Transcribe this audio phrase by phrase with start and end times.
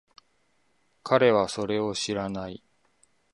[1.03, 2.63] 彼はそれを知らない。